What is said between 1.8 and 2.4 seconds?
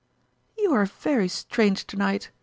to night